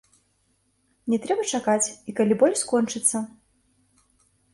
Не 1.13 1.19
трэба 1.25 1.43
чакаць, 1.57 1.87
і 2.11 2.15
калі 2.19 2.33
боль 2.45 2.57
скончыцца. 2.63 3.17